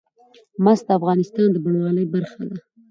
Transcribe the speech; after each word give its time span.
مس 0.63 0.79
د 0.87 0.89
افغانستان 0.99 1.47
د 1.51 1.55
بڼوالۍ 1.63 2.05
برخه 2.13 2.43
ده. 2.49 2.57